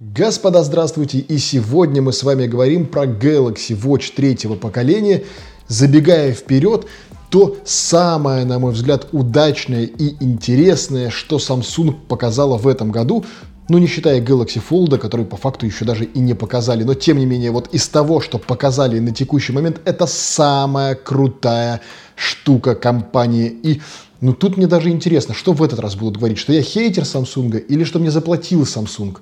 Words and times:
Господа, 0.00 0.62
здравствуйте! 0.62 1.18
И 1.18 1.38
сегодня 1.38 2.00
мы 2.00 2.12
с 2.12 2.22
вами 2.22 2.46
говорим 2.46 2.86
про 2.86 3.04
Galaxy 3.04 3.76
Watch 3.76 4.12
третьего 4.14 4.54
поколения. 4.54 5.24
Забегая 5.66 6.32
вперед, 6.32 6.86
то 7.30 7.56
самое, 7.64 8.44
на 8.44 8.60
мой 8.60 8.74
взгляд, 8.74 9.08
удачное 9.10 9.86
и 9.86 10.14
интересное, 10.24 11.10
что 11.10 11.38
Samsung 11.38 11.96
показала 12.06 12.58
в 12.58 12.68
этом 12.68 12.92
году, 12.92 13.24
ну, 13.68 13.78
не 13.78 13.88
считая 13.88 14.20
Galaxy 14.20 14.62
Fold, 14.70 14.98
который 14.98 15.26
по 15.26 15.36
факту 15.36 15.66
еще 15.66 15.84
даже 15.84 16.04
и 16.04 16.20
не 16.20 16.34
показали. 16.34 16.84
Но, 16.84 16.94
тем 16.94 17.18
не 17.18 17.26
менее, 17.26 17.50
вот 17.50 17.74
из 17.74 17.88
того, 17.88 18.20
что 18.20 18.38
показали 18.38 19.00
на 19.00 19.10
текущий 19.12 19.52
момент, 19.52 19.80
это 19.84 20.06
самая 20.06 20.94
крутая 20.94 21.80
штука 22.14 22.76
компании. 22.76 23.48
И 23.48 23.80
ну 24.20 24.32
тут 24.32 24.56
мне 24.56 24.66
даже 24.66 24.90
интересно, 24.90 25.32
что 25.32 25.52
в 25.52 25.62
этот 25.62 25.78
раз 25.78 25.94
будут 25.94 26.16
говорить, 26.16 26.38
что 26.38 26.52
я 26.52 26.60
хейтер 26.60 27.04
Samsung 27.04 27.58
или 27.58 27.84
что 27.84 28.00
мне 28.00 28.10
заплатил 28.10 28.62
Samsung. 28.62 29.16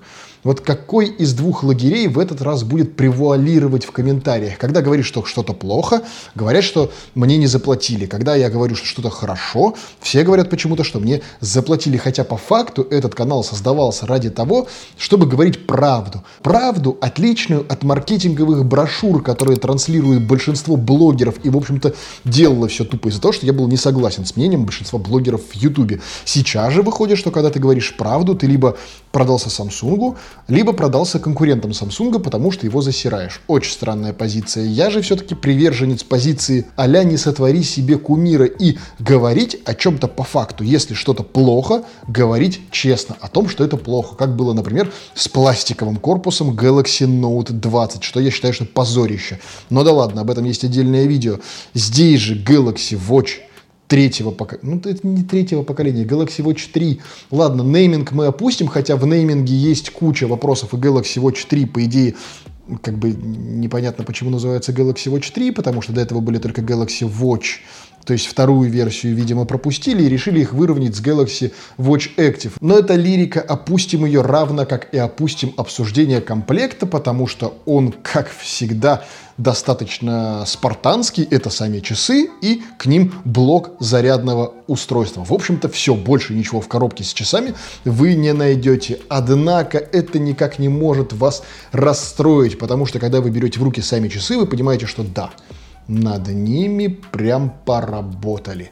Вот 0.47 0.61
какой 0.61 1.07
из 1.07 1.35
двух 1.35 1.65
лагерей 1.65 2.07
в 2.07 2.21
этот 2.21 2.41
раз 2.41 2.63
будет 2.63 2.95
превуалировать 2.95 3.85
в 3.85 3.91
комментариях? 3.91 4.59
Когда 4.59 4.81
говоришь, 4.81 5.07
что 5.07 5.25
что-то 5.25 5.55
плохо, 5.55 6.03
говорят, 6.37 6.63
что 6.63 6.93
мне 7.17 7.37
не 7.37 7.49
заплатили. 7.49 8.07
Когда 8.07 8.37
я 8.37 8.49
говорю, 8.49 8.77
что 8.77 8.87
что-то 8.87 9.11
хорошо, 9.11 9.75
все 10.01 10.23
говорят 10.23 10.49
почему-то, 10.49 10.85
что 10.85 11.01
мне 11.01 11.21
заплатили. 11.41 11.97
Хотя 11.97 12.23
по 12.23 12.37
факту 12.37 12.87
этот 12.89 13.17
канал 13.17 13.43
создавался 13.43 14.07
ради 14.07 14.31
того, 14.31 14.69
чтобы 14.97 15.27
говорить 15.27 15.67
правду. 15.67 16.23
Правду, 16.43 16.97
отличную 17.01 17.67
от 17.69 17.83
маркетинговых 17.83 18.65
брошюр, 18.65 19.25
которые 19.25 19.59
транслируют 19.59 20.23
большинство 20.23 20.77
блогеров 20.77 21.45
и, 21.45 21.51
в 21.51 21.57
общем-то, 21.57 21.95
делало 22.25 22.69
все 22.69 22.85
тупо 22.85 23.09
из-за 23.09 23.21
того, 23.21 23.33
что 23.33 23.47
я 23.47 23.53
был 23.53 23.67
не 23.67 23.77
согласен 23.77 24.25
с 24.25 24.37
мнением 24.37 24.65
большинства 24.65 24.86
блогеров 24.93 25.43
в 25.51 25.55
Ютубе. 25.55 26.01
Сейчас 26.25 26.73
же 26.73 26.83
выходит, 26.83 27.19
что 27.19 27.31
когда 27.31 27.51
ты 27.51 27.59
говоришь 27.59 27.97
правду, 27.97 28.35
ты 28.35 28.47
либо 28.47 28.77
продался 29.13 29.49
Samsung, 29.49 30.17
либо 30.49 30.73
продался 30.73 31.19
конкурентам 31.19 31.71
Samsung, 31.71 32.19
потому 32.19 32.51
что 32.51 32.67
его 32.67 32.83
засираешь. 32.83 33.41
Очень 33.47 33.73
странная 33.73 34.13
позиция. 34.13 34.65
Я 34.65 34.91
же 34.91 35.01
все-таки 35.01 35.35
приверженец 35.35 36.03
позиции 36.03 36.67
а-ля 36.77 37.03
не 37.03 37.17
сотвори 37.17 37.63
себе 37.63 37.97
кумира 37.97 38.45
и 38.45 38.77
говорить 38.99 39.59
о 39.65 39.75
чем-то 39.75 40.09
по 40.09 40.23
факту. 40.23 40.65
Если 40.65 40.95
что-то 40.95 41.23
плохо, 41.23 41.85
говорить 42.07 42.61
честно 42.71 43.17
о 43.21 43.29
том, 43.29 43.49
что 43.49 43.65
это 43.65 43.77
плохо. 43.79 44.17
Как 44.17 44.37
было, 44.37 44.53
например, 44.53 44.93
с 45.15 45.29
пластиковым 45.29 45.97
корпусом 45.97 46.51
Galaxy 46.51 47.07
Note 47.07 47.53
20, 47.53 48.03
что 48.03 48.21
я 48.21 48.31
считаю, 48.31 48.53
что 48.53 48.67
позорище. 48.67 49.41
Но 49.71 49.83
да 49.83 49.93
ладно, 49.93 50.21
об 50.21 50.31
этом 50.31 50.45
есть 50.45 50.63
отдельное 50.63 51.07
видео. 51.07 51.39
Здесь 51.73 52.21
же 52.21 52.35
Galaxy 52.35 53.01
Watch 53.09 53.46
третьего 53.89 54.31
поколения. 54.31 54.81
Ну, 54.85 54.91
это 54.91 55.07
не 55.07 55.23
третьего 55.23 55.63
поколения, 55.63 56.05
Galaxy 56.05 56.45
Watch 56.45 56.71
3. 56.73 57.01
Ладно, 57.31 57.63
нейминг 57.63 58.13
мы 58.13 58.27
опустим, 58.27 58.67
хотя 58.67 58.97
в 58.97 59.07
нейминге 59.07 59.55
есть 59.55 59.91
куча 59.91 60.27
вопросов, 60.27 60.75
и 60.75 60.77
Galaxy 60.77 61.21
Watch 61.21 61.47
3, 61.49 61.67
по 61.67 61.85
идее, 61.85 62.15
как 62.83 62.99
бы 62.99 63.11
непонятно, 63.11 64.05
почему 64.05 64.31
называется 64.31 64.73
Galaxy 64.73 65.13
Watch 65.13 65.33
3, 65.33 65.53
потому 65.53 65.83
что 65.83 65.93
до 65.93 66.01
этого 66.01 66.21
были 66.21 66.39
только 66.39 66.63
Galaxy 66.63 67.09
Watch 67.09 67.61
то 68.07 68.13
есть 68.13 68.27
вторую 68.27 68.71
версию, 68.71 69.17
видимо, 69.17 69.45
пропустили 69.45 70.05
и 70.05 70.09
решили 70.09 70.41
их 70.41 70.53
выровнять 70.53 70.95
с 70.95 71.03
Galaxy 71.03 71.53
Watch 71.77 72.11
Active. 72.17 72.53
Но 72.61 72.79
это 72.79 72.95
лирика, 72.95 73.41
опустим 73.41 74.05
ее 74.05 74.23
равно, 74.23 74.65
как 74.65 74.95
и 74.95 74.97
опустим 74.97 75.53
обсуждение 75.57 76.21
комплекта, 76.21 76.87
потому 76.87 77.27
что 77.27 77.59
он, 77.67 77.93
как 77.93 78.31
всегда, 78.31 79.05
достаточно 79.39 80.45
спартанский, 80.47 81.25
это 81.25 81.51
сами 81.51 81.81
часы 81.81 82.31
и 82.41 82.63
к 82.79 82.87
ним 82.87 83.13
блок 83.25 83.73
зарядного 83.81 84.55
устройства. 84.67 85.25
В 85.25 85.33
общем-то, 85.33 85.69
все, 85.69 85.95
больше 85.95 86.35
ничего 86.35 86.61
в 86.61 86.69
коробке 86.69 87.05
с 87.05 87.13
часами 87.13 87.55
вы 87.85 88.15
не 88.15 88.33
найдете. 88.33 89.01
Однако 89.09 89.79
это 89.79 90.19
никак 90.19 90.59
не 90.59 90.69
может 90.69 91.13
вас 91.13 91.43
расстроить, 91.73 92.59
потому 92.59 92.87
что 92.87 92.99
когда 92.99 93.21
вы 93.21 93.31
берете 93.31 93.61
в 93.61 93.63
руки 93.63 93.81
сами 93.81 94.09
часы, 94.09 94.37
вы 94.37 94.47
понимаете, 94.47 94.87
что 94.87 95.03
да, 95.03 95.31
над 95.89 96.29
ними 96.29 96.89
прям 97.13 97.53
поработали. 97.65 98.71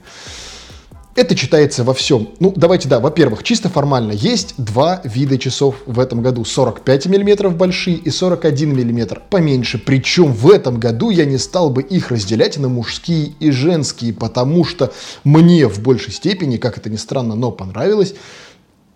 Это 1.16 1.36
читается 1.36 1.84
во 1.84 1.94
всем. 1.94 2.30
Ну, 2.40 2.52
давайте, 2.56 2.88
да, 2.88 2.98
во-первых, 2.98 3.44
чисто 3.44 3.68
формально 3.68 4.10
есть 4.10 4.54
два 4.58 5.00
вида 5.04 5.38
часов 5.38 5.76
в 5.86 6.00
этом 6.00 6.22
году. 6.22 6.44
45 6.44 7.06
мм 7.06 7.50
большие 7.50 7.96
и 7.96 8.10
41 8.10 8.72
мм 8.72 9.22
поменьше. 9.30 9.78
Причем 9.78 10.32
в 10.32 10.50
этом 10.50 10.80
году 10.80 11.10
я 11.10 11.24
не 11.24 11.38
стал 11.38 11.70
бы 11.70 11.82
их 11.82 12.10
разделять 12.10 12.58
на 12.58 12.68
мужские 12.68 13.32
и 13.38 13.52
женские, 13.52 14.12
потому 14.12 14.64
что 14.64 14.92
мне 15.22 15.68
в 15.68 15.80
большей 15.80 16.12
степени, 16.12 16.56
как 16.56 16.78
это 16.78 16.90
ни 16.90 16.96
странно, 16.96 17.36
но 17.36 17.52
понравилось, 17.52 18.16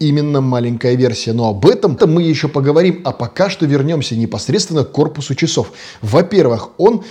именно 0.01 0.41
маленькая 0.41 0.97
версия. 0.97 1.33
Но 1.33 1.49
об 1.49 1.67
этом 1.67 1.97
мы 2.07 2.25
еще 2.25 2.49
поговорим, 2.49 3.01
а 3.05 3.13
пока 3.13 3.49
что 3.49 3.65
вернемся 3.65 4.17
непосредственно 4.17 4.83
к 4.83 4.91
корпусу 4.91 5.37
часов. 5.37 5.71
Во-первых, 6.03 6.71
он 6.79 7.05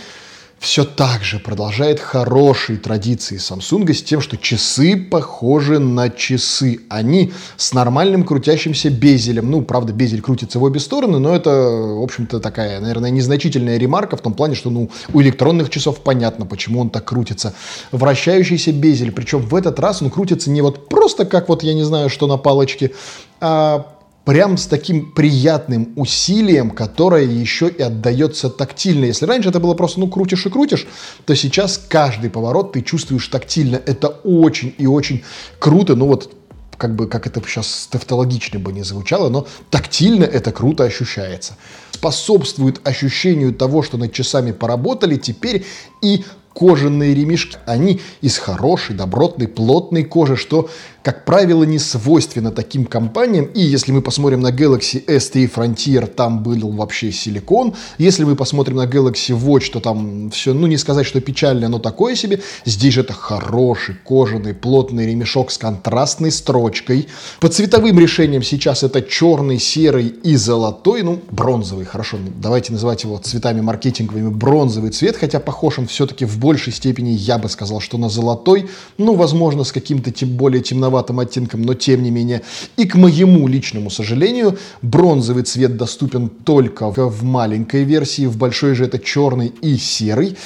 все 0.59 0.85
так 0.85 1.23
же 1.23 1.39
продолжает 1.39 1.99
хорошие 1.99 2.79
традиции 2.79 3.37
Samsung 3.37 3.93
с 3.93 4.01
тем, 4.01 4.21
что 4.21 4.37
часы 4.37 4.97
похожи 4.97 5.79
на 5.79 6.09
часы. 6.09 6.79
Они 6.89 7.31
с 7.57 7.73
нормальным 7.73 8.23
крутящимся 8.23 8.89
безелем. 8.89 9.51
Ну, 9.51 9.61
правда, 9.61 9.93
безель 9.93 10.21
крутится 10.21 10.59
в 10.59 10.63
обе 10.63 10.79
стороны, 10.79 11.19
но 11.19 11.35
это, 11.35 11.51
в 11.51 12.03
общем-то, 12.03 12.39
такая, 12.39 12.79
наверное, 12.79 13.11
незначительная 13.11 13.77
ремарка 13.77 14.17
в 14.17 14.21
том 14.21 14.33
плане, 14.33 14.55
что 14.55 14.69
ну, 14.69 14.89
у 15.13 15.21
электронных 15.21 15.69
часов 15.69 16.01
понятно, 16.01 16.45
почему 16.45 16.81
он 16.81 16.89
так 16.89 17.05
крутится. 17.05 17.53
Вращающийся 17.91 18.71
безель, 18.71 19.11
причем 19.11 19.41
в 19.41 19.53
этот 19.53 19.79
раз 19.79 20.01
он 20.01 20.09
крутится 20.09 20.49
не 20.49 20.61
вот 20.61 20.89
просто 20.89 21.25
как 21.25 21.49
вот, 21.49 21.63
я 21.63 21.73
не 21.73 21.83
знаю, 21.83 22.09
что 22.09 22.25
на 22.27 22.37
палочке, 22.37 22.91
а 23.39 23.96
прям 24.27 24.57
с 24.57 24.65
таким 24.65 25.13
приятным 25.13 25.93
усилием, 25.95 26.71
которое 26.71 27.23
еще 27.23 27.69
и 27.69 27.81
отдается 27.81 28.49
тактильно. 28.49 29.05
Если 29.05 29.25
раньше 29.25 29.47
это 29.47 29.61
было 29.61 29.73
просто, 29.73 30.01
ну, 30.01 30.09
крутишь 30.09 30.45
и 30.45 30.49
крутишь, 30.49 30.85
то 31.23 31.33
сейчас 31.33 31.77
каждый 31.77 32.29
поворот 32.29 32.73
ты 32.73 32.81
чувствуешь 32.81 33.25
тактильно. 33.29 33.81
Это 33.85 34.09
очень 34.09 34.75
и 34.77 34.85
очень 34.85 35.23
круто. 35.59 35.95
Ну, 35.95 36.07
вот 36.07 36.35
как 36.77 36.93
бы, 36.93 37.07
как 37.07 37.25
это 37.25 37.41
сейчас 37.47 37.87
тавтологично 37.89 38.59
бы 38.59 38.73
не 38.73 38.83
звучало, 38.83 39.29
но 39.29 39.47
тактильно 39.69 40.25
это 40.25 40.51
круто 40.51 40.83
ощущается. 40.83 41.55
Способствует 41.91 42.85
ощущению 42.85 43.53
того, 43.53 43.81
что 43.81 43.97
над 43.97 44.11
часами 44.11 44.51
поработали 44.51 45.15
теперь 45.15 45.65
и 46.01 46.25
кожаные 46.53 47.13
ремешки. 47.13 47.57
Они 47.65 48.01
из 48.21 48.37
хорошей, 48.39 48.95
добротной, 48.95 49.47
плотной 49.47 50.03
кожи, 50.03 50.35
что 50.35 50.69
как 51.07 51.23
правило, 51.23 51.63
не 51.63 51.79
свойственно 51.79 52.51
таким 52.51 52.83
компаниям. 52.83 53.45
И 53.45 53.61
если 53.61 53.93
мы 53.93 54.01
посмотрим 54.01 54.41
на 54.41 54.51
Galaxy 54.51 55.05
S3 55.05 55.49
Frontier, 55.49 56.05
там 56.05 56.43
был 56.43 56.69
вообще 56.73 57.13
силикон. 57.13 57.75
Если 57.97 58.25
мы 58.25 58.35
посмотрим 58.35 58.75
на 58.75 58.85
Galaxy 58.85 59.33
Watch, 59.33 59.71
то 59.71 59.79
там 59.79 60.29
все, 60.31 60.53
ну 60.53 60.67
не 60.67 60.75
сказать, 60.75 61.05
что 61.05 61.21
печально, 61.21 61.69
но 61.69 61.79
такое 61.79 62.15
себе. 62.15 62.41
Здесь 62.65 62.95
же 62.95 63.01
это 63.01 63.13
хороший 63.13 63.95
кожаный 64.03 64.53
плотный 64.53 65.07
ремешок 65.07 65.49
с 65.51 65.57
контрастной 65.57 66.29
строчкой. 66.29 67.07
По 67.39 67.47
цветовым 67.47 67.97
решениям 67.97 68.43
сейчас 68.43 68.83
это 68.83 69.01
черный, 69.01 69.59
серый 69.59 70.07
и 70.07 70.35
золотой, 70.35 71.03
ну 71.03 71.21
бронзовый, 71.31 71.85
хорошо, 71.85 72.17
давайте 72.35 72.73
называть 72.73 73.05
его 73.05 73.17
цветами 73.17 73.61
маркетинговыми 73.61 74.27
бронзовый 74.27 74.89
цвет, 74.89 75.15
хотя 75.15 75.39
похож 75.39 75.79
он 75.79 75.87
все-таки 75.87 76.25
в 76.25 76.37
большей 76.37 76.73
степени, 76.73 77.11
я 77.11 77.37
бы 77.37 77.47
сказал, 77.47 77.79
что 77.79 77.97
на 77.97 78.09
золотой, 78.09 78.69
ну 78.97 79.15
возможно 79.15 79.63
с 79.63 79.71
каким-то 79.71 80.11
тем 80.11 80.35
более 80.35 80.61
темноватым 80.61 80.96
темноватым 80.97 81.19
оттенком, 81.19 81.61
но 81.61 81.73
тем 81.73 82.03
не 82.03 82.11
менее. 82.11 82.41
И 82.77 82.85
к 82.85 82.95
моему 82.95 83.47
личному 83.47 83.89
сожалению, 83.89 84.57
бронзовый 84.81 85.43
цвет 85.43 85.77
доступен 85.77 86.29
только 86.29 86.89
в 86.89 87.23
маленькой 87.23 87.83
версии, 87.83 88.25
в 88.25 88.37
большой 88.37 88.75
же 88.75 88.85
это 88.85 88.99
черный 88.99 89.53
и 89.61 89.77
серый. 89.77 90.37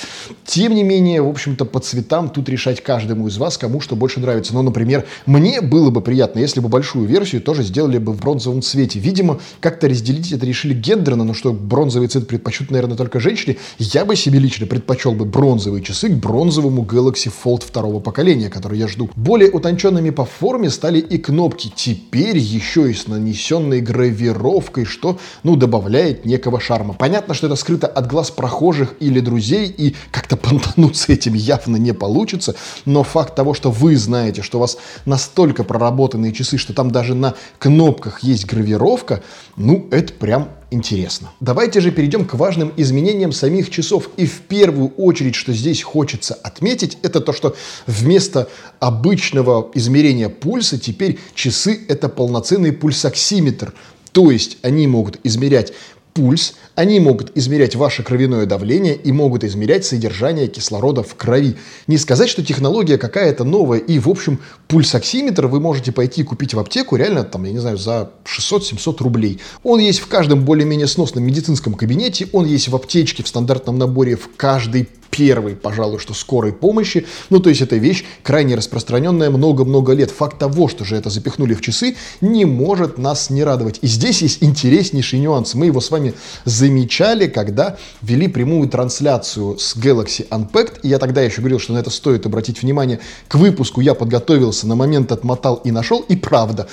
Тем 0.45 0.75
не 0.75 0.84
менее, 0.84 1.22
в 1.22 1.29
общем-то, 1.29 1.66
по 1.66 1.79
цветам 1.79 2.29
тут 2.29 2.50
решать 2.50 2.81
каждому 2.81 3.28
из 3.28 3.38
вас, 3.38 3.57
кому 3.57 3.79
что 3.81 3.95
больше 3.95 4.19
нравится. 4.19 4.53
Но, 4.53 4.61
например, 4.61 5.06
мне 5.25 5.61
было 5.61 5.90
бы 5.90 6.01
приятно, 6.01 6.40
если 6.40 6.59
бы 6.59 6.69
большую 6.69 7.07
версию 7.07 7.41
тоже 7.41 7.63
сделали 7.63 7.97
бы 7.97 8.13
в 8.13 8.19
бронзовом 8.19 8.61
цвете. 8.61 9.00
Видимо, 9.00 9.40
как-то 9.59 9.88
разделить 9.88 10.31
это 10.31 10.45
решили 10.45 10.73
гендерно, 10.73 11.23
но 11.23 11.34
что 11.34 11.53
бронзовый 11.53 12.08
цвет 12.08 12.28
предпочтут, 12.28 12.72
наверное, 12.72 12.97
только 12.97 13.20
женщине. 13.20 13.58
Я 13.79 14.05
бы 14.05 14.16
себе 14.16 14.40
лично 14.40 14.66
предпочел 14.66 15.14
бы 15.14 15.25
бронзовые 15.25 15.84
часы 15.84 16.09
к 16.09 16.14
бронзовому 16.14 16.84
Galaxy 16.84 17.31
Fold 17.43 17.64
второго 17.66 17.99
поколения, 17.99 18.49
который 18.49 18.78
я 18.78 18.87
жду. 18.87 19.09
Более 19.16 19.49
утонченными 19.52 20.09
по 20.09 20.28
форме 20.41 20.72
стали 20.72 20.97
и 20.97 21.20
кнопки, 21.20 21.72
теперь 21.76 22.40
еще 22.40 22.90
и 22.90 22.96
с 22.96 23.05
нанесенной 23.05 23.79
гравировкой, 23.79 24.85
что, 24.85 25.20
ну, 25.43 25.55
добавляет 25.55 26.26
некого 26.26 26.59
шарма. 26.59 26.96
Понятно, 26.96 27.35
что 27.35 27.46
это 27.46 27.55
скрыто 27.55 27.85
от 27.85 28.08
глаз 28.08 28.32
прохожих 28.32 28.96
или 28.99 29.20
друзей, 29.20 29.67
и 29.67 29.96
как-то 30.09 30.38
понтануться 30.38 31.14
этим 31.14 31.35
явно 31.35 31.78
не 31.78 31.93
получится, 31.93 32.55
но 32.85 33.03
факт 33.03 33.35
того, 33.35 33.53
что 33.53 33.70
вы 33.70 33.96
знаете, 33.96 34.41
что 34.41 34.58
у 34.58 34.61
вас 34.61 34.79
настолько 35.05 35.64
проработанные 35.64 36.34
часы, 36.34 36.58
что 36.58 36.73
там 36.73 36.90
даже 36.90 37.14
на 37.14 37.35
кнопках 37.59 38.23
есть 38.23 38.47
гравировка, 38.47 39.22
ну, 39.58 39.87
это 39.91 40.11
прям 40.11 40.49
интересно. 40.72 41.32
Давайте 41.40 41.82
же 41.82 41.91
перейдем 41.91 42.26
к 42.26 42.34
важным 42.34 42.73
изменениям 42.78 43.32
самих 43.32 43.70
часов. 43.70 44.09
И 44.18 44.26
в 44.26 44.41
первую 44.41 44.90
очередь, 44.96 45.35
что 45.35 45.53
здесь 45.53 45.84
хочется 45.84 46.34
отметить, 46.34 46.97
это 47.03 47.20
то, 47.20 47.34
что 47.34 47.56
вместо 47.85 48.50
обычного 48.79 49.70
измерения 49.76 50.29
пульса 50.29 50.79
теперь 50.79 51.20
часы 51.35 51.79
это 51.88 52.09
полноценный 52.09 52.72
пульсоксиметр. 52.72 53.73
То 54.12 54.32
есть 54.32 54.58
они 54.64 54.88
могут 54.88 55.20
измерять 55.23 55.73
пульс, 56.13 56.55
они 56.75 56.99
могут 56.99 57.35
измерять 57.35 57.75
ваше 57.75 58.03
кровяное 58.03 58.46
давление 58.46 58.96
и 58.96 59.11
могут 59.11 59.43
измерять 59.43 59.85
содержание 59.85 60.47
кислорода 60.47 61.03
в 61.03 61.16
крови. 61.16 61.55
Не 61.87 61.97
сказать, 61.97 62.29
что 62.29 62.43
технология 62.43 62.97
какая-то 62.97 63.43
новая, 63.43 63.79
и, 63.79 63.99
в 63.99 64.09
общем, 64.09 64.40
пульсоксиметр 64.67 65.47
вы 65.47 65.59
можете 65.59 65.91
пойти 65.91 66.23
купить 66.23 66.53
в 66.53 66.59
аптеку 66.59 66.96
реально, 66.96 67.23
там, 67.23 67.43
я 67.46 67.52
не 67.52 67.59
знаю, 67.59 67.78
за 67.78 68.11
600-700 68.25 69.03
рублей. 69.03 69.40
Он 69.63 69.79
есть 69.79 69.99
в 69.99 70.08
каждом 70.08 70.46
более-менее 70.46 70.87
сносном 70.87 71.23
медицинском 71.23 71.73
кабинете, 71.73 72.28
он 72.34 72.46
есть 72.46 72.67
в 72.67 72.75
аптечке 72.75 73.23
в 73.23 73.28
стандартном 73.28 73.78
наборе 73.78 74.16
в 74.16 74.35
каждой 74.35 74.90
первой, 75.11 75.55
пожалуй, 75.55 75.99
что 75.99 76.13
скорой 76.13 76.53
помощи. 76.53 77.05
Ну, 77.29 77.40
то 77.40 77.49
есть, 77.49 77.61
эта 77.61 77.75
вещь 77.75 78.05
крайне 78.23 78.55
распространенная 78.55 79.29
много-много 79.29 79.93
лет. 79.93 80.09
Факт 80.09 80.40
того, 80.40 80.67
что 80.67 80.85
же 80.85 80.96
это 80.96 81.09
запихнули 81.09 81.53
в 81.53 81.61
часы, 81.61 81.96
не 82.22 82.46
может 82.46 82.97
нас 82.97 83.29
не 83.29 83.43
радовать. 83.43 83.79
И 83.81 83.87
здесь 83.87 84.22
есть 84.22 84.41
интереснейший 84.41 85.19
нюанс. 85.19 85.53
Мы 85.53 85.67
его 85.67 85.81
с 85.81 85.91
вами 85.91 86.13
замечали, 86.46 87.28
когда 87.28 87.78
вели 88.02 88.28
прямую 88.28 88.69
трансляцию 88.69 89.59
с 89.59 89.75
Galaxy 89.75 90.28
Unpacked. 90.29 90.79
И 90.84 90.87
я 90.87 90.97
тогда 90.97 91.22
еще 91.22 91.41
говорил, 91.41 91.59
что 91.59 91.73
на 91.73 91.78
это 91.78 91.90
стоит 91.90 92.25
обратить 92.25 92.61
внимание. 92.63 92.99
К 93.28 93.35
выпуску 93.35 93.81
я 93.81 93.93
подготовился, 93.93 94.66
на 94.67 94.75
момент 94.75 95.11
отмотал 95.11 95.55
и 95.55 95.72
нашел. 95.72 95.99
И 96.08 96.16
правда, 96.16 96.67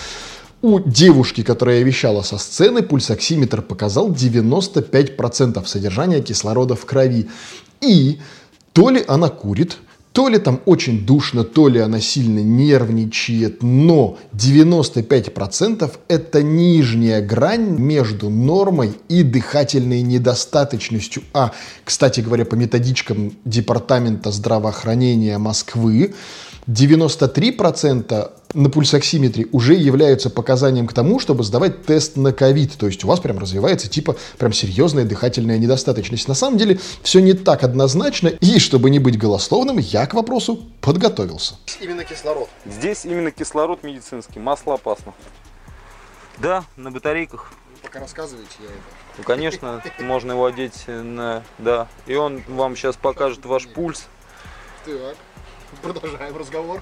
у 0.63 0.81
девушки, 0.81 1.43
которая 1.43 1.83
вещала 1.83 2.23
со 2.23 2.37
сцены, 2.37 2.83
пульсоксиметр 2.83 3.63
показал 3.63 4.11
95% 4.11 5.65
содержания 5.67 6.21
кислорода 6.21 6.75
в 6.75 6.85
крови. 6.85 7.29
И 7.81 8.19
то 8.73 8.91
ли 8.91 9.05
она 9.07 9.29
курит, 9.29 9.79
то 10.13 10.29
ли 10.29 10.39
там 10.39 10.61
очень 10.65 11.07
душно, 11.07 11.45
то 11.45 11.69
ли 11.69 11.79
она 11.79 12.01
сильно 12.01 12.41
нервничает, 12.41 13.63
но 13.63 14.19
95% 14.33 15.93
это 16.09 16.43
нижняя 16.43 17.21
грань 17.21 17.79
между 17.79 18.29
нормой 18.29 18.95
и 19.09 19.23
дыхательной 19.23 20.03
недостаточностью. 20.03 21.23
А, 21.33 21.53
кстати 21.85 22.21
говоря, 22.21 22.45
по 22.45 22.57
методичкам 22.57 23.35
Департамента 23.45 24.33
здравоохранения 24.33 25.39
Москвы, 25.39 26.15
93% 26.69 28.33
на 28.55 28.71
пульсоксиметре 28.71 29.47
уже 29.53 29.75
являются 29.75 30.29
показанием 30.29 30.87
к 30.87 30.93
тому, 30.93 31.19
чтобы 31.19 31.43
сдавать 31.43 31.85
тест 31.87 32.17
на 32.17 32.33
ковид. 32.33 32.77
То 32.77 32.87
есть 32.87 33.05
у 33.05 33.09
вас 33.09 33.21
прям 33.21 33.39
развивается 33.39 33.89
типа 33.89 34.17
прям 34.37 34.53
серьезная 34.53 35.05
дыхательная 35.05 35.59
недостаточность. 35.59 36.29
На 36.29 36.35
самом 36.35 36.59
деле 36.59 36.79
все 37.03 37.21
не 37.21 37.33
так 37.33 37.65
однозначно. 37.65 38.29
И 38.29 38.59
чтобы 38.59 38.91
не 38.91 38.99
быть 38.99 39.19
голословным, 39.19 39.79
я 39.79 40.07
к 40.07 40.15
вопросу 40.15 40.69
подготовился. 40.83 41.57
Именно 41.81 42.05
кислород. 42.05 42.49
Здесь 42.67 43.05
именно 43.07 43.31
кислород 43.31 43.83
медицинский, 43.83 44.39
масло 44.39 44.75
опасно. 44.75 45.15
Да, 46.39 46.65
на 46.77 46.91
батарейках. 46.91 47.51
Вы 47.73 47.79
пока 47.83 48.01
рассказываете, 48.01 48.51
я 48.61 48.67
это. 48.67 48.77
Ну, 49.17 49.25
конечно, 49.25 49.83
можно 50.01 50.33
его 50.33 50.45
одеть 50.45 50.85
на... 50.87 51.43
Да. 51.59 51.89
И 52.07 52.15
он 52.15 52.43
вам 52.47 52.77
сейчас 52.77 52.97
покажет 52.97 53.45
ваш 53.45 53.67
пульс. 53.67 54.07
Так, 54.85 55.17
продолжаем 55.83 56.37
разговор. 56.37 56.81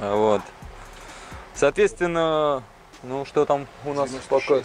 А, 0.00 0.14
Вот. 0.16 0.42
Соответственно, 1.54 2.62
ну 3.02 3.24
что 3.24 3.44
там 3.44 3.66
у 3.84 3.92
нас 3.92 4.10
пока... 4.28 4.60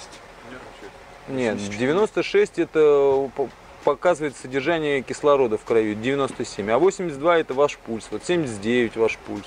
Нет, 1.27 1.57
96 1.57 2.57
это 2.57 3.29
по- 3.35 3.49
показывает 3.83 4.35
содержание 4.35 5.01
кислорода 5.03 5.57
в 5.59 5.63
крови, 5.63 5.93
97. 5.93 6.71
А 6.71 6.79
82 6.79 7.37
это 7.37 7.53
ваш 7.53 7.77
пульс, 7.77 8.07
вот 8.09 8.25
79 8.25 8.95
ваш 8.97 9.17
пульс. 9.19 9.45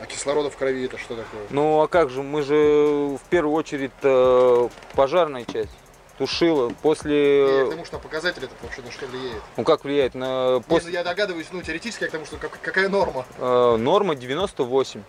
А 0.00 0.06
кислорода 0.06 0.48
в 0.50 0.56
крови 0.56 0.84
это 0.84 0.96
что 0.96 1.16
такое? 1.16 1.42
Ну 1.50 1.80
а 1.80 1.88
как 1.88 2.10
же, 2.10 2.22
мы 2.22 2.42
же 2.42 2.54
в 2.54 3.20
первую 3.28 3.54
очередь 3.54 3.90
э, 4.02 4.68
пожарная 4.94 5.44
часть. 5.44 5.76
Тушила 6.20 6.68
Я 6.68 6.74
после... 6.82 7.64
к 7.64 7.70
тому, 7.70 7.84
что 7.86 7.98
показатель 7.98 8.44
это 8.44 8.52
вообще 8.60 8.82
на 8.82 8.90
что 8.90 9.06
влияет. 9.06 9.42
Ну 9.56 9.64
как 9.64 9.84
влияет 9.84 10.14
на... 10.14 10.60
После... 10.68 10.92
я 10.92 11.02
догадываюсь, 11.02 11.46
ну, 11.50 11.62
теоретически, 11.62 12.02
я 12.02 12.08
к 12.10 12.12
тому, 12.12 12.26
что 12.26 12.36
как- 12.36 12.60
какая 12.60 12.90
норма. 12.90 13.24
э, 13.38 13.76
норма 13.78 14.14
98. 14.14 15.02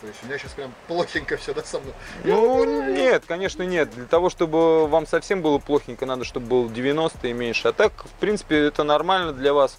То 0.00 0.06
есть 0.06 0.22
у 0.22 0.26
меня 0.26 0.38
сейчас 0.38 0.52
прям 0.52 0.72
плохенько 0.88 1.36
все, 1.36 1.52
да, 1.52 1.62
со 1.64 1.80
мной. 1.80 1.92
Ну, 2.24 2.64
нет, 2.94 3.24
конечно, 3.28 3.62
нет. 3.62 3.90
Для 3.94 4.06
того, 4.06 4.30
чтобы 4.30 4.86
вам 4.86 5.06
совсем 5.06 5.42
было 5.42 5.58
плохенько, 5.58 6.06
надо, 6.06 6.24
чтобы 6.24 6.46
было 6.46 6.68
90 6.70 7.28
и 7.28 7.34
меньше. 7.34 7.68
А 7.68 7.72
так, 7.74 7.92
в 8.02 8.18
принципе, 8.18 8.56
это 8.64 8.84
нормально 8.84 9.34
для 9.34 9.52
вас. 9.52 9.76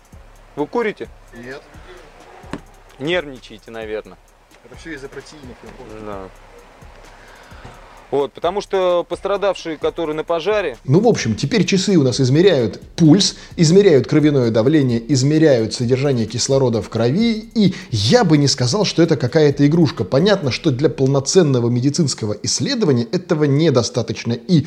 Вы 0.56 0.68
курите? 0.68 1.10
Нет, 1.34 1.64
Нервничаете, 3.00 3.72
наверное. 3.72 4.20
это 4.64 4.76
все 4.76 4.94
из-за 4.94 5.10
протеинов, 5.10 5.58
я 5.64 5.70
помню. 5.80 6.06
Да. 6.06 6.30
Вот, 8.16 8.32
потому 8.32 8.62
что 8.62 9.06
пострадавшие, 9.10 9.76
которые 9.76 10.16
на 10.16 10.24
пожаре, 10.24 10.78
Ну, 10.86 11.02
в 11.02 11.08
общем, 11.08 11.36
теперь 11.36 11.66
часы 11.66 11.98
у 11.98 12.04
нас 12.04 12.22
измеряют 12.22 12.80
пульс, 12.96 13.36
измеряют 13.58 14.08
кровяное 14.08 14.52
давление, 14.52 15.04
измеряют 15.12 15.74
содержание 15.74 16.26
кислорода 16.26 16.82
в 16.82 16.88
крови. 16.88 17.50
И 17.54 17.74
я 17.92 18.24
бы 18.24 18.38
не 18.38 18.48
сказал, 18.48 18.86
что 18.86 19.04
это 19.04 19.18
какая-то 19.18 19.68
игрушка. 19.68 20.06
Понятно, 20.06 20.50
что 20.50 20.72
для 20.72 20.88
полноценного 20.88 21.68
медицинского 21.70 22.38
исследования 22.42 23.04
этого 23.12 23.44
недостаточно. 23.44 24.32
И 24.32 24.66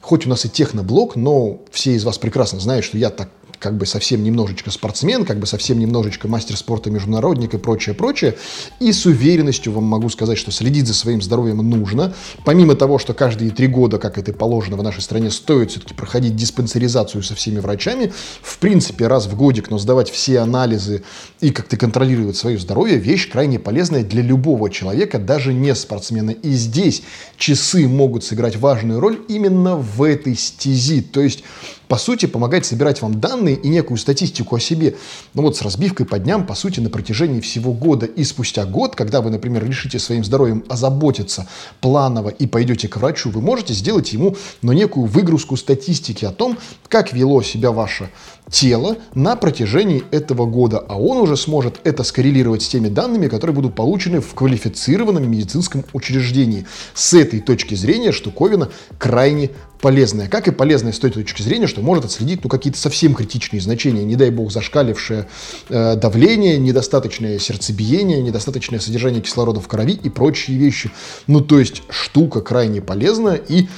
хоть 0.00 0.24
у 0.24 0.30
нас 0.30 0.46
и 0.46 0.48
техноблог, 0.48 1.14
но 1.14 1.60
все 1.70 1.92
из 1.92 2.04
вас 2.04 2.16
прекрасно 2.16 2.58
знают, 2.58 2.86
что 2.86 2.96
я 2.96 3.10
так 3.10 3.28
как 3.58 3.76
бы 3.76 3.86
совсем 3.86 4.22
немножечко 4.22 4.70
спортсмен, 4.70 5.24
как 5.24 5.38
бы 5.38 5.46
совсем 5.46 5.78
немножечко 5.78 6.28
мастер 6.28 6.56
спорта, 6.56 6.90
международник 6.90 7.54
и 7.54 7.58
прочее, 7.58 7.94
прочее. 7.94 8.36
И 8.80 8.92
с 8.92 9.06
уверенностью 9.06 9.72
вам 9.72 9.84
могу 9.84 10.08
сказать, 10.08 10.38
что 10.38 10.50
следить 10.50 10.86
за 10.86 10.94
своим 10.94 11.20
здоровьем 11.22 11.58
нужно. 11.58 12.14
Помимо 12.44 12.74
того, 12.74 12.98
что 12.98 13.14
каждые 13.14 13.50
три 13.50 13.66
года, 13.66 13.98
как 13.98 14.18
это 14.18 14.32
положено 14.32 14.76
в 14.76 14.82
нашей 14.82 15.02
стране, 15.02 15.30
стоит 15.30 15.70
все-таки 15.70 15.94
проходить 15.94 16.36
диспансеризацию 16.36 17.22
со 17.22 17.34
всеми 17.34 17.58
врачами. 17.58 18.12
В 18.42 18.58
принципе, 18.58 19.06
раз 19.06 19.26
в 19.26 19.36
годик, 19.36 19.70
но 19.70 19.78
сдавать 19.78 20.10
все 20.10 20.40
анализы 20.40 21.02
и 21.40 21.50
как-то 21.50 21.76
контролировать 21.76 22.36
свое 22.36 22.58
здоровье, 22.58 22.96
вещь 22.96 23.30
крайне 23.30 23.58
полезная 23.58 24.04
для 24.04 24.22
любого 24.22 24.70
человека, 24.70 25.18
даже 25.18 25.52
не 25.52 25.74
спортсмена. 25.74 26.30
И 26.30 26.50
здесь 26.52 27.02
часы 27.36 27.88
могут 27.88 28.24
сыграть 28.24 28.56
важную 28.56 29.00
роль 29.00 29.20
именно 29.28 29.76
в 29.76 30.02
этой 30.02 30.36
стези. 30.36 31.00
То 31.00 31.20
есть 31.20 31.42
по 31.88 31.96
сути, 31.96 32.26
помогать 32.26 32.66
собирать 32.66 33.02
вам 33.02 33.20
данные 33.20 33.56
и 33.56 33.68
некую 33.68 33.96
статистику 33.96 34.56
о 34.56 34.60
себе. 34.60 34.96
Ну 35.34 35.42
вот 35.42 35.56
с 35.56 35.62
разбивкой 35.62 36.06
по 36.06 36.18
дням, 36.18 36.46
по 36.46 36.54
сути, 36.54 36.80
на 36.80 36.90
протяжении 36.90 37.40
всего 37.40 37.72
года. 37.72 38.06
И 38.06 38.24
спустя 38.24 38.64
год, 38.66 38.94
когда 38.94 39.20
вы, 39.20 39.30
например, 39.30 39.66
решите 39.66 39.98
своим 39.98 40.24
здоровьем 40.24 40.64
озаботиться 40.68 41.48
планово 41.80 42.28
и 42.28 42.46
пойдете 42.46 42.88
к 42.88 42.98
врачу, 42.98 43.30
вы 43.30 43.40
можете 43.40 43.72
сделать 43.72 44.12
ему, 44.12 44.36
но 44.62 44.72
некую 44.72 45.06
выгрузку 45.06 45.56
статистики 45.56 46.24
о 46.24 46.30
том, 46.30 46.58
как 46.88 47.12
вело 47.12 47.42
себя 47.42 47.72
ваше 47.72 48.10
тело 48.50 48.96
на 49.14 49.36
протяжении 49.36 50.04
этого 50.10 50.46
года, 50.46 50.78
а 50.78 50.98
он 50.98 51.18
уже 51.18 51.36
сможет 51.36 51.80
это 51.84 52.02
скоррелировать 52.02 52.62
с 52.62 52.68
теми 52.68 52.88
данными, 52.88 53.28
которые 53.28 53.54
будут 53.54 53.74
получены 53.74 54.20
в 54.20 54.34
квалифицированном 54.34 55.30
медицинском 55.30 55.84
учреждении. 55.92 56.66
С 56.94 57.14
этой 57.14 57.40
точки 57.40 57.74
зрения 57.74 58.12
штуковина 58.12 58.70
крайне 58.98 59.50
полезная. 59.80 60.28
Как 60.28 60.48
и 60.48 60.50
полезная 60.50 60.92
с 60.92 60.98
той 60.98 61.10
точки 61.10 61.42
зрения, 61.42 61.66
что 61.66 61.82
может 61.82 62.06
отследить 62.06 62.42
ну, 62.42 62.50
какие-то 62.50 62.78
совсем 62.78 63.14
критичные 63.14 63.60
значения, 63.60 64.04
не 64.04 64.16
дай 64.16 64.30
бог 64.30 64.50
зашкалившее 64.50 65.28
э, 65.68 65.96
давление, 65.96 66.58
недостаточное 66.58 67.38
сердцебиение, 67.38 68.20
недостаточное 68.20 68.80
содержание 68.80 69.22
кислорода 69.22 69.60
в 69.60 69.68
крови 69.68 69.98
и 70.02 70.08
прочие 70.08 70.58
вещи. 70.58 70.90
Ну, 71.26 71.40
то 71.40 71.60
есть 71.60 71.82
штука 71.90 72.40
крайне 72.40 72.80
полезная 72.80 73.36
и 73.36 73.68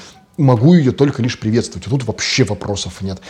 могу 0.40 0.74
ее 0.74 0.92
только 0.92 1.22
лишь 1.22 1.38
приветствовать. 1.38 1.86
Тут 1.86 2.04
вообще 2.04 2.44
вопросов 2.44 3.02
нет. 3.02 3.20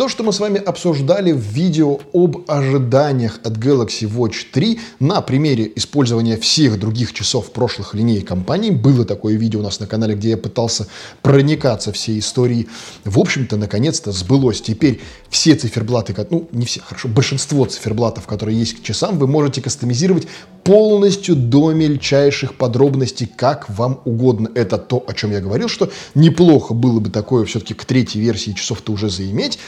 То, 0.00 0.08
что 0.08 0.22
мы 0.22 0.32
с 0.32 0.40
вами 0.40 0.58
обсуждали 0.58 1.30
в 1.30 1.42
видео 1.42 1.98
об 2.14 2.44
ожиданиях 2.48 3.38
от 3.44 3.58
Galaxy 3.58 4.10
Watch 4.10 4.46
3 4.50 4.80
на 4.98 5.20
примере 5.20 5.70
использования 5.76 6.38
всех 6.38 6.78
других 6.78 7.12
часов 7.12 7.52
прошлых 7.52 7.92
линей 7.92 8.22
компаний, 8.22 8.70
было 8.70 9.04
такое 9.04 9.34
видео 9.34 9.60
у 9.60 9.62
нас 9.62 9.78
на 9.78 9.86
канале, 9.86 10.14
где 10.14 10.30
я 10.30 10.38
пытался 10.38 10.86
проникаться 11.20 11.92
всей 11.92 12.18
историей, 12.20 12.66
в 13.04 13.18
общем-то, 13.18 13.58
наконец-то 13.58 14.10
сбылось. 14.10 14.62
Теперь 14.62 15.02
все 15.28 15.54
циферблаты, 15.54 16.16
ну, 16.30 16.48
не 16.50 16.64
все, 16.64 16.80
хорошо, 16.80 17.08
большинство 17.08 17.66
циферблатов, 17.66 18.26
которые 18.26 18.58
есть 18.58 18.80
к 18.80 18.82
часам, 18.82 19.18
вы 19.18 19.26
можете 19.26 19.60
кастомизировать 19.60 20.26
полностью 20.64 21.36
до 21.36 21.72
мельчайших 21.72 22.54
подробностей, 22.54 23.26
как 23.26 23.68
вам 23.68 24.00
угодно. 24.06 24.50
Это 24.54 24.78
то, 24.78 25.04
о 25.06 25.12
чем 25.12 25.32
я 25.32 25.40
говорил, 25.40 25.68
что 25.68 25.90
неплохо 26.14 26.72
было 26.74 27.00
бы 27.00 27.10
такое 27.10 27.44
все-таки 27.44 27.74
к 27.74 27.84
третьей 27.84 28.22
версии 28.22 28.52
часов-то 28.52 28.92
уже 28.92 29.10
заиметь. 29.10 29.58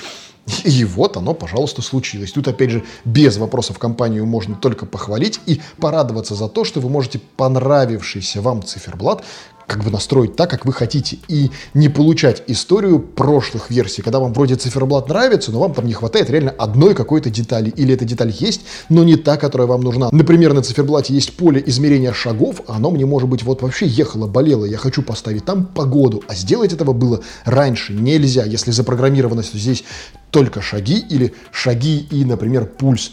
И 0.65 0.85
вот 0.85 1.17
оно, 1.17 1.35
пожалуйста, 1.35 1.83
случилось. 1.83 2.33
Тут, 2.33 2.49
опять 2.49 2.71
же, 2.71 2.85
без 3.05 3.37
вопросов 3.37 3.79
компанию 3.79 4.27
можно 4.27 4.57
только 4.57 4.87
похвалить 4.87 5.41
и 5.47 5.61
порадоваться 5.79 6.35
за 6.35 6.49
то, 6.49 6.65
что 6.65 6.81
вы 6.81 6.89
можете 6.89 7.21
понравившийся 7.37 8.41
вам 8.41 8.63
циферблат 8.63 9.25
как 9.67 9.85
бы 9.85 9.91
настроить 9.91 10.37
так, 10.37 10.51
как 10.51 10.65
вы 10.65 10.73
хотите, 10.73 11.19
и 11.29 11.51
не 11.75 11.89
получать 11.89 12.43
историю 12.47 12.99
прошлых 13.01 13.71
версий, 13.71 14.03
когда 14.03 14.19
вам 14.21 14.33
вроде 14.33 14.57
циферблат 14.57 15.09
нравится, 15.09 15.53
но 15.53 15.61
вам 15.61 15.75
там 15.75 15.87
не 15.87 15.93
хватает 15.93 16.31
реально 16.31 16.51
одной 16.51 16.95
какой-то 16.95 17.31
детали, 17.31 17.71
или 17.71 17.95
эта 17.95 18.05
деталь 18.05 18.33
есть, 18.39 18.63
но 18.89 19.05
не 19.05 19.17
та, 19.17 19.37
которая 19.37 19.67
вам 19.69 19.83
нужна. 19.83 20.09
Например, 20.13 20.53
на 20.53 20.63
циферблате 20.63 21.15
есть 21.15 21.37
поле 21.37 21.63
измерения 21.67 22.13
шагов, 22.13 22.63
а 22.67 22.77
оно 22.77 22.91
мне, 22.91 23.07
может 23.07 23.29
быть, 23.29 23.43
вот 23.43 23.63
вообще 23.63 23.87
ехало, 23.87 24.27
болело, 24.27 24.65
я 24.65 24.77
хочу 24.77 25.03
поставить 25.03 25.45
там 25.45 25.65
погоду, 25.65 26.23
а 26.29 26.35
сделать 26.35 26.73
этого 26.73 26.93
было 26.93 27.21
раньше 27.45 27.93
нельзя, 27.93 28.45
если 28.45 28.71
запрограммировано 28.71 29.43
здесь 29.43 29.85
только 30.33 30.63
шаги 30.63 30.99
или 30.99 31.35
шаги 31.53 32.07
и, 32.11 32.25
например, 32.25 32.65
пульс 32.65 33.13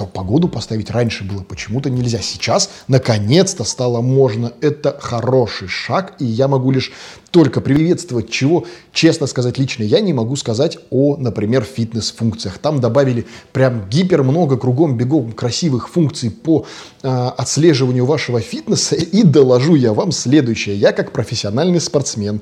то 0.00 0.06
погоду 0.06 0.48
поставить 0.48 0.90
раньше 0.90 1.24
было 1.24 1.42
почему-то 1.42 1.90
нельзя. 1.90 2.22
Сейчас, 2.22 2.70
наконец-то, 2.88 3.64
стало 3.64 4.00
можно. 4.00 4.54
Это 4.62 4.96
хороший 4.98 5.68
шаг, 5.68 6.14
и 6.18 6.24
я 6.24 6.48
могу 6.48 6.70
лишь 6.70 6.90
только 7.30 7.60
приветствовать, 7.60 8.30
чего, 8.30 8.64
честно 8.94 9.26
сказать, 9.26 9.58
лично 9.58 9.82
я 9.82 10.00
не 10.00 10.14
могу 10.14 10.36
сказать 10.36 10.78
о, 10.88 11.18
например, 11.18 11.64
фитнес-функциях. 11.64 12.56
Там 12.56 12.80
добавили 12.80 13.26
прям 13.52 13.90
гипер 13.90 14.22
много 14.22 14.56
кругом 14.56 14.96
бегом 14.96 15.32
красивых 15.32 15.90
функций 15.90 16.30
по 16.30 16.64
отслеживанию 17.02 18.04
вашего 18.04 18.40
фитнеса. 18.40 18.94
И 19.12 19.22
доложу 19.22 19.74
я 19.74 19.92
вам 19.92 20.12
следующее. 20.12 20.76
Я 20.76 20.92
как 20.92 21.12
профессиональный 21.12 21.80
спортсмен, 21.80 22.40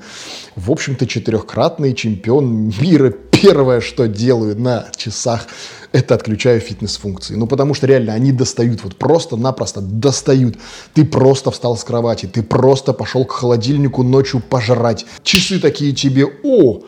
в 0.57 0.71
общем-то, 0.71 1.07
четырехкратный 1.07 1.95
чемпион 1.95 2.73
мира, 2.81 3.15
первое, 3.31 3.81
что 3.81 4.09
делаю 4.09 4.59
на 4.59 4.89
часах, 4.97 5.47
это 5.93 6.15
отключаю 6.15 6.61
фитнес-функции. 6.61 7.35
Ну, 7.35 7.47
потому 7.47 7.75
что 7.75 7.87
реально 7.87 8.13
они 8.13 8.33
достают, 8.33 8.83
вот 8.83 8.97
просто-напросто 8.97 9.81
достают. 9.81 10.57
Ты 10.93 11.05
просто 11.05 11.51
встал 11.51 11.77
с 11.77 11.85
кровати, 11.85 12.27
ты 12.27 12.43
просто 12.43 12.93
пошел 12.93 13.25
к 13.25 13.33
холодильнику 13.33 14.03
ночью 14.03 14.41
пожрать. 14.41 15.07
Часы 15.23 15.61
такие 15.61 15.93
тебе, 15.93 16.27
о, 16.43 16.83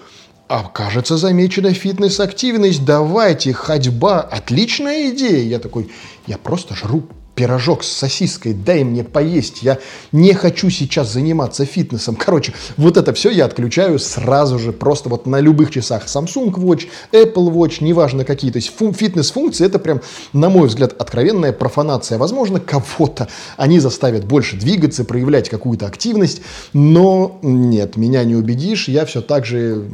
а 0.49 0.65
кажется, 0.65 1.17
замечена 1.17 1.73
фитнес-активность, 1.73 2.85
давайте, 2.85 3.53
ходьба, 3.53 4.21
отличная 4.21 5.11
идея. 5.11 5.45
Я 5.45 5.59
такой, 5.61 5.91
я 6.27 6.37
просто 6.37 6.75
жру 6.75 7.09
пирожок 7.41 7.85
с 7.85 7.89
сосиской, 7.89 8.53
дай 8.53 8.85
мне 8.85 9.03
поесть, 9.03 9.63
я 9.63 9.79
не 10.13 10.35
хочу 10.35 10.69
сейчас 10.69 11.11
заниматься 11.11 11.65
фитнесом. 11.65 12.15
Короче, 12.15 12.53
вот 12.77 12.99
это 12.99 13.15
все 13.15 13.31
я 13.31 13.47
отключаю 13.47 13.99
сразу 13.99 14.59
же, 14.59 14.73
просто 14.73 15.09
вот 15.09 15.25
на 15.25 15.41
любых 15.41 15.71
часах. 15.71 16.05
Samsung 16.05 16.53
Watch, 16.53 16.89
Apple 17.13 17.51
Watch, 17.51 17.83
неважно 17.83 18.27
какие. 18.27 18.51
То 18.51 18.59
есть 18.59 18.73
фитнес-функции 18.79 19.65
это 19.65 19.79
прям, 19.79 20.03
на 20.35 20.51
мой 20.51 20.69
взгляд, 20.69 20.95
откровенная 21.01 21.53
профанация. 21.53 22.19
Возможно, 22.19 22.61
кого-то 22.61 23.29
они 23.57 23.81
заставят 23.81 24.27
больше 24.27 24.59
двигаться, 24.59 25.07
проявлять 25.07 25.49
какую-то 25.49 25.87
активность, 25.87 26.43
но 26.75 27.39
нет, 27.41 27.97
меня 27.97 28.23
не 28.25 28.35
убедишь, 28.35 28.87
я 28.89 29.07
все 29.07 29.23
так 29.23 29.47
же 29.47 29.89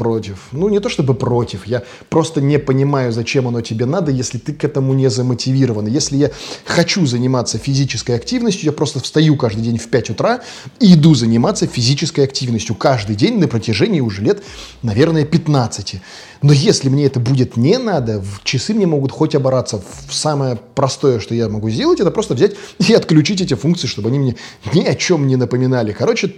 против. 0.00 0.48
Ну, 0.52 0.70
не 0.70 0.80
то 0.80 0.88
чтобы 0.88 1.12
против, 1.12 1.66
я 1.66 1.82
просто 2.08 2.40
не 2.40 2.58
понимаю, 2.58 3.12
зачем 3.12 3.46
оно 3.48 3.60
тебе 3.60 3.84
надо, 3.84 4.10
если 4.10 4.38
ты 4.38 4.54
к 4.54 4.64
этому 4.64 4.94
не 4.94 5.10
замотивирован. 5.10 5.86
Если 5.86 6.16
я 6.16 6.30
хочу 6.64 7.06
заниматься 7.06 7.58
физической 7.58 8.16
активностью, 8.16 8.66
я 8.66 8.72
просто 8.72 9.00
встаю 9.00 9.36
каждый 9.36 9.62
день 9.62 9.78
в 9.78 9.88
5 9.88 10.10
утра 10.10 10.40
и 10.78 10.94
иду 10.94 11.14
заниматься 11.14 11.66
физической 11.66 12.24
активностью 12.24 12.74
каждый 12.74 13.16
день 13.16 13.38
на 13.38 13.48
протяжении 13.48 14.00
уже 14.00 14.22
лет, 14.22 14.42
наверное, 14.82 15.24
15. 15.24 15.96
Но 16.42 16.52
если 16.52 16.88
мне 16.88 17.06
это 17.06 17.20
будет 17.20 17.56
не 17.56 17.76
надо, 17.78 18.24
часы 18.44 18.72
мне 18.72 18.86
могут 18.86 19.12
хоть 19.12 19.34
обораться. 19.34 19.82
Самое 20.10 20.58
простое, 20.74 21.20
что 21.20 21.34
я 21.34 21.48
могу 21.48 21.68
сделать, 21.70 22.00
это 22.00 22.10
просто 22.10 22.34
взять 22.34 22.52
и 22.78 22.94
отключить 22.94 23.40
эти 23.40 23.54
функции, 23.54 23.86
чтобы 23.86 24.08
они 24.08 24.18
мне 24.18 24.36
ни 24.72 24.84
о 24.84 24.94
чем 24.94 25.26
не 25.26 25.36
напоминали. 25.36 25.92
Короче, 25.92 26.34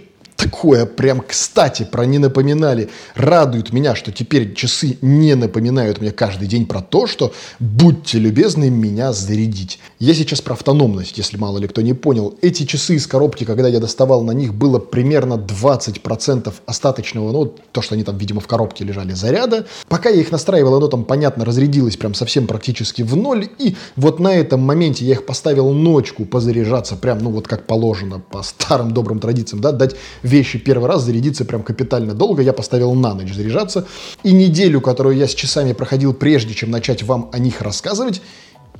такое 0.53 0.85
прям 0.85 1.21
кстати 1.21 1.83
про 1.83 2.05
не 2.05 2.19
напоминали. 2.19 2.89
Радует 3.15 3.73
меня, 3.73 3.95
что 3.95 4.11
теперь 4.11 4.53
часы 4.53 4.97
не 5.01 5.35
напоминают 5.35 5.99
мне 5.99 6.11
каждый 6.11 6.47
день 6.47 6.67
про 6.67 6.81
то, 6.81 7.07
что 7.07 7.33
будьте 7.59 8.19
любезны 8.19 8.69
меня 8.69 9.13
зарядить. 9.13 9.79
Я 9.99 10.13
сейчас 10.13 10.41
про 10.41 10.53
автономность, 10.53 11.17
если 11.17 11.37
мало 11.37 11.57
ли 11.57 11.67
кто 11.67 11.81
не 11.81 11.93
понял. 11.93 12.37
Эти 12.41 12.65
часы 12.65 12.95
из 12.95 13.07
коробки, 13.07 13.45
когда 13.45 13.67
я 13.67 13.79
доставал 13.79 14.23
на 14.23 14.31
них, 14.31 14.53
было 14.53 14.77
примерно 14.77 15.33
20% 15.33 16.53
остаточного, 16.67 17.31
ну, 17.31 17.45
то, 17.71 17.81
что 17.81 17.95
они 17.95 18.03
там, 18.03 18.17
видимо, 18.17 18.39
в 18.39 18.47
коробке 18.47 18.83
лежали, 18.83 19.13
заряда. 19.13 19.65
Пока 19.87 20.09
я 20.09 20.21
их 20.21 20.31
настраивал, 20.31 20.75
оно 20.75 20.87
там, 20.87 21.03
понятно, 21.03 21.45
разрядилось 21.45 21.97
прям 21.97 22.13
совсем 22.13 22.45
практически 22.45 23.01
в 23.01 23.15
ноль. 23.15 23.49
И 23.57 23.75
вот 23.95 24.19
на 24.19 24.35
этом 24.35 24.59
моменте 24.61 25.03
я 25.03 25.13
их 25.13 25.25
поставил 25.25 25.71
ночку 25.71 26.25
позаряжаться, 26.25 26.95
прям, 26.95 27.19
ну, 27.19 27.31
вот 27.31 27.47
как 27.47 27.65
положено, 27.65 28.19
по 28.19 28.43
старым 28.43 28.93
добрым 28.93 29.19
традициям, 29.19 29.59
да, 29.59 29.71
дать 29.71 29.95
вещи 30.43 30.59
первый 30.59 30.89
раз 30.89 31.03
зарядиться 31.03 31.45
прям 31.45 31.63
капитально 31.63 32.13
долго. 32.13 32.41
Я 32.41 32.53
поставил 32.53 32.93
на 32.93 33.13
ночь 33.13 33.33
заряжаться. 33.33 33.87
И 34.23 34.33
неделю, 34.33 34.81
которую 34.81 35.15
я 35.15 35.27
с 35.27 35.33
часами 35.33 35.73
проходил, 35.73 36.13
прежде 36.13 36.53
чем 36.53 36.69
начать 36.69 37.03
вам 37.03 37.29
о 37.31 37.39
них 37.39 37.61
рассказывать, 37.61 38.21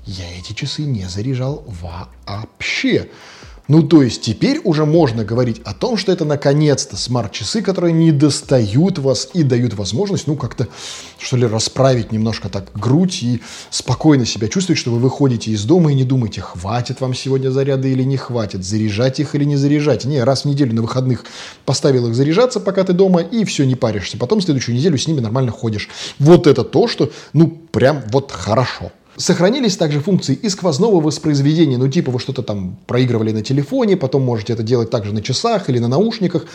я 0.06 0.26
эти 0.38 0.54
часы 0.54 0.84
не 0.84 1.08
заряжал 1.08 1.64
вообще. 1.66 3.08
Ну, 3.70 3.82
то 3.82 4.04
есть 4.04 4.22
теперь 4.22 4.60
уже 4.66 4.86
можно 4.86 5.24
говорить 5.24 5.62
о 5.64 5.74
том, 5.74 5.96
что 5.96 6.12
это 6.12 6.26
наконец-то 6.26 6.98
смарт-часы, 6.98 7.62
которые 7.62 7.94
не 7.94 8.12
достают 8.12 9.00
вас 9.00 9.30
и 9.34 9.44
дают 9.44 9.74
возможность, 9.74 10.28
ну, 10.28 10.36
как-то, 10.36 10.68
что 11.18 11.38
ли, 11.38 11.48
расправить 11.48 12.12
немножко 12.12 12.50
так 12.50 12.72
грудь 12.76 13.24
и 13.24 13.42
спокойно 13.70 14.26
себя 14.26 14.50
чувствовать, 14.50 14.80
что 14.80 14.92
вы 14.92 15.00
выходите 15.00 15.52
из 15.52 15.64
дома 15.64 15.94
и 15.94 15.96
не 15.96 16.04
думаете, 16.04 16.42
хватит 16.42 17.00
вам 17.00 17.14
сегодня 17.14 17.52
заряда 17.52 17.88
или 17.88 18.04
не 18.04 18.18
хватит, 18.18 18.66
заряжать 18.66 19.22
их 19.22 19.34
или 19.34 19.46
не 19.46 19.56
заряжать. 19.56 20.04
Не, 20.04 20.22
раз 20.24 20.42
в 20.42 20.46
неделю 20.46 20.74
на 20.76 20.82
выходных 20.82 21.24
поставил 21.64 22.08
их 22.10 22.16
заряжаться, 22.16 22.60
пока 22.60 22.84
ты 22.84 22.92
дома, 22.92 23.22
и 23.22 23.46
все, 23.46 23.66
не 23.66 23.76
паришься. 23.76 24.18
Потом 24.18 24.42
следующую 24.42 24.76
неделю 24.76 24.98
с 24.98 25.08
ними 25.08 25.22
нормально 25.22 25.52
ходишь. 25.52 25.88
Вот 26.20 26.48
это 26.48 26.66
то, 26.66 26.90
что, 26.90 27.12
ну, 27.32 27.48
прям 27.72 28.04
вот 28.12 28.34
хорошо. 28.34 28.92
Сохранились 29.16 29.78
также 29.78 30.00
функции 30.00 30.34
и 30.34 30.50
сквозного 30.50 31.00
воспроизведения, 31.00 31.78
ну 31.78 31.88
типа 31.88 32.12
вы 32.12 32.20
что-то 32.20 32.42
там 32.42 32.78
проигрывали 32.88 33.32
на 33.32 33.44
телефоне, 33.44 33.96
потом 33.96 34.24
можете 34.24 34.54
это 34.54 34.64
делать 34.64 34.90
также 34.90 35.14
на 35.14 35.22
часах 35.22 35.70
или 35.70 35.78
на 35.78 35.88
наушниках. 35.88 36.46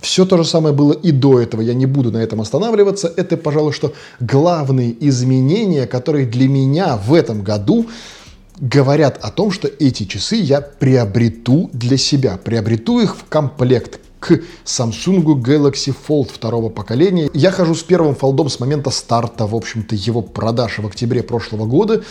Все 0.00 0.24
то 0.24 0.38
же 0.38 0.44
самое 0.44 0.74
было 0.74 0.92
и 0.92 1.10
до 1.10 1.38
этого, 1.38 1.60
я 1.60 1.74
не 1.74 1.84
буду 1.84 2.10
на 2.10 2.18
этом 2.18 2.40
останавливаться. 2.40 3.12
Это, 3.14 3.36
пожалуй, 3.36 3.72
что 3.72 3.92
главные 4.20 4.96
изменения, 5.06 5.86
которые 5.86 6.26
для 6.26 6.48
меня 6.48 6.96
в 6.96 7.12
этом 7.12 7.42
году 7.42 7.86
говорят 8.58 9.18
о 9.22 9.30
том, 9.30 9.50
что 9.50 9.68
эти 9.68 10.04
часы 10.04 10.36
я 10.36 10.62
приобрету 10.62 11.68
для 11.74 11.98
себя, 11.98 12.38
приобрету 12.42 13.00
их 13.00 13.16
в 13.16 13.24
комплект 13.28 14.00
к 14.20 14.40
Samsung 14.64 15.22
Galaxy 15.42 15.94
Fold 16.08 16.30
второго 16.32 16.68
поколения. 16.68 17.30
Я 17.34 17.50
хожу 17.50 17.74
с 17.74 17.82
первым 17.82 18.14
фолдом 18.14 18.48
с 18.48 18.60
момента 18.60 18.90
старта, 18.90 19.46
в 19.46 19.54
общем-то, 19.54 19.94
его 19.94 20.22
продаж 20.22 20.78
в 20.78 20.86
октябре 20.86 21.22
прошлого 21.22 21.66
года. 21.66 22.02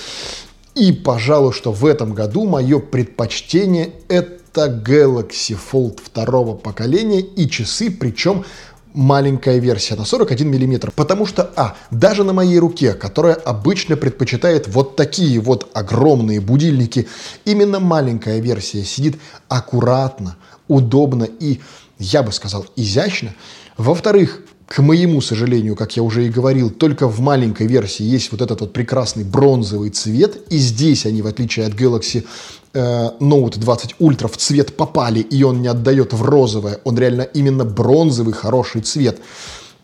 И, 0.76 0.92
пожалуй, 0.92 1.54
что 1.54 1.72
в 1.72 1.86
этом 1.86 2.14
году 2.14 2.46
мое 2.46 2.80
предпочтение 2.80 3.92
это 4.08 4.68
Galaxy 4.68 5.58
Fold 5.58 6.00
второго 6.04 6.56
поколения 6.56 7.22
и 7.22 7.50
часы, 7.50 7.90
причем 7.90 8.46
маленькая 8.94 9.60
версия 9.60 9.96
на 9.96 10.06
41 10.06 10.50
миллиметр, 10.50 10.92
потому 10.92 11.26
что, 11.26 11.52
а, 11.56 11.76
даже 11.92 12.24
на 12.24 12.34
моей 12.34 12.58
руке, 12.58 12.94
которая 12.94 13.36
обычно 13.36 13.96
предпочитает 13.96 14.68
вот 14.68 14.96
такие 14.96 15.40
вот 15.40 15.70
огромные 15.74 16.42
будильники, 16.42 17.08
именно 17.46 17.80
маленькая 17.80 18.40
версия 18.40 18.84
сидит 18.84 19.18
аккуратно, 19.48 20.38
удобно 20.68 21.26
и 21.26 21.60
я 22.00 22.24
бы 22.24 22.32
сказал, 22.32 22.66
изящно. 22.76 23.34
Во-вторых, 23.78 24.42
к 24.68 24.80
моему 24.80 25.22
сожалению, 25.22 25.76
как 25.76 25.96
я 25.96 26.04
уже 26.04 26.26
и 26.26 26.30
говорил, 26.30 26.70
только 26.70 27.08
в 27.08 27.22
маленькой 27.22 27.68
версии 27.68 28.04
есть 28.04 28.32
вот 28.32 28.42
этот 28.42 28.62
вот 28.62 28.74
прекрасный 28.74 29.24
бронзовый 29.24 29.92
цвет. 29.92 30.40
И 30.50 30.58
здесь 30.58 31.06
они, 31.06 31.22
в 31.22 31.28
отличие 31.28 31.66
от 31.66 31.74
Galaxy 31.74 32.26
э, 32.74 33.12
Note 33.20 33.58
20 33.60 33.96
Ultra, 34.00 34.28
в 34.28 34.36
цвет 34.36 34.76
попали, 34.76 35.22
и 35.22 35.42
он 35.44 35.62
не 35.62 35.70
отдает 35.70 36.14
в 36.14 36.22
розовое. 36.22 36.80
Он 36.84 36.98
реально 36.98 37.22
именно 37.22 37.64
бронзовый, 37.64 38.34
хороший 38.34 38.82
цвет. 38.82 39.20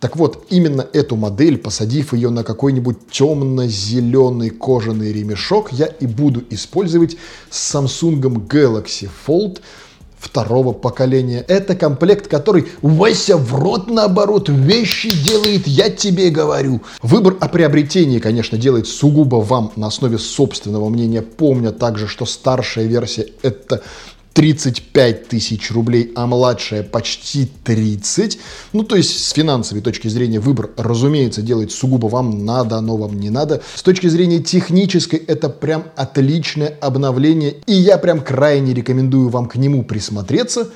Так 0.01 0.17
вот, 0.17 0.47
именно 0.49 0.85
эту 0.91 1.15
модель, 1.15 1.57
посадив 1.57 2.13
ее 2.13 2.29
на 2.29 2.43
какой-нибудь 2.43 3.09
темно-зеленый 3.09 4.49
кожаный 4.49 5.13
ремешок, 5.13 5.71
я 5.71 5.85
и 5.85 6.05
буду 6.05 6.43
использовать 6.49 7.15
с 7.49 7.73
Samsung 7.73 8.21
Galaxy 8.47 9.09
Fold– 9.25 9.61
второго 10.23 10.71
поколения. 10.71 11.43
Это 11.47 11.75
комплект, 11.75 12.27
который 12.27 12.67
Вася 12.81 13.35
в 13.37 13.53
рот 13.55 13.89
наоборот 13.89 14.47
вещи 14.47 15.11
делает, 15.23 15.67
я 15.67 15.89
тебе 15.89 16.29
говорю. 16.29 16.81
Выбор 17.01 17.35
о 17.39 17.49
приобретении, 17.49 18.19
конечно, 18.19 18.57
делает 18.57 18.87
сугубо 18.87 19.35
вам 19.35 19.71
на 19.75 19.87
основе 19.87 20.17
собственного 20.17 20.87
мнения, 20.89 21.21
помня 21.21 21.71
также, 21.71 22.07
что 22.07 22.25
старшая 22.25 22.85
версия 22.85 23.27
это 23.41 23.83
35 24.33 25.27
тысяч 25.27 25.71
рублей, 25.71 26.11
а 26.15 26.25
младшая 26.25 26.83
почти 26.83 27.47
30. 27.63 28.39
Ну, 28.73 28.83
то 28.83 28.95
есть, 28.95 29.25
с 29.25 29.31
финансовой 29.31 29.83
точки 29.83 30.07
зрения 30.07 30.39
выбор, 30.39 30.71
разумеется, 30.77 31.41
делать 31.41 31.71
сугубо 31.71 32.07
вам 32.07 32.45
надо, 32.45 32.81
но 32.81 32.97
вам 32.97 33.19
не 33.19 33.29
надо. 33.29 33.61
С 33.75 33.83
точки 33.83 34.07
зрения 34.07 34.39
технической, 34.39 35.19
это 35.19 35.49
прям 35.49 35.85
отличное 35.95 36.77
обновление, 36.81 37.55
и 37.67 37.73
я 37.73 37.97
прям 37.97 38.21
крайне 38.21 38.73
рекомендую 38.73 39.29
вам 39.29 39.47
к 39.47 39.55
нему 39.55 39.83
присмотреться. 39.83 40.69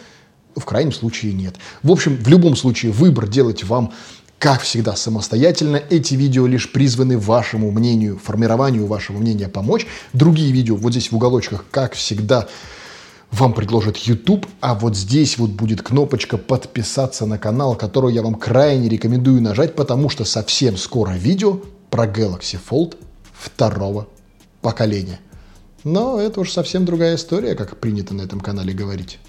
в 0.55 0.65
крайнем 0.65 0.91
случае 0.91 1.33
нет. 1.33 1.55
В 1.83 1.91
общем, 1.91 2.17
в 2.17 2.27
любом 2.27 2.55
случае 2.55 2.91
выбор 2.91 3.27
делать 3.27 3.63
вам 3.63 3.93
как 4.39 4.61
всегда, 4.61 4.95
самостоятельно. 4.95 5.81
Эти 5.89 6.13
видео 6.13 6.45
лишь 6.45 6.71
призваны 6.71 7.17
вашему 7.17 7.71
мнению, 7.71 8.19
формированию 8.23 8.85
вашего 8.85 9.17
мнения 9.17 9.47
помочь. 9.47 9.87
Другие 10.13 10.51
видео 10.51 10.75
вот 10.75 10.91
здесь 10.91 11.11
в 11.11 11.15
уголочках, 11.15 11.65
как 11.71 11.93
всегда, 11.93 12.47
вам 13.31 13.53
предложит 13.53 13.97
YouTube, 13.97 14.45
а 14.61 14.73
вот 14.73 14.95
здесь 14.95 15.37
вот 15.37 15.51
будет 15.51 15.81
кнопочка 15.81 16.37
подписаться 16.37 17.25
на 17.25 17.37
канал, 17.37 17.75
которую 17.75 18.13
я 18.13 18.21
вам 18.21 18.35
крайне 18.35 18.89
рекомендую 18.89 19.41
нажать, 19.41 19.75
потому 19.75 20.09
что 20.09 20.25
совсем 20.25 20.77
скоро 20.77 21.11
видео 21.11 21.59
про 21.89 22.05
Galaxy 22.05 22.59
Fold 22.69 22.97
второго 23.33 24.07
поколения. 24.61 25.19
Но 25.83 26.19
это 26.19 26.41
уж 26.41 26.51
совсем 26.51 26.85
другая 26.85 27.15
история, 27.15 27.55
как 27.55 27.77
принято 27.77 28.13
на 28.13 28.21
этом 28.21 28.39
канале 28.39 28.73
говорить. 28.73 29.19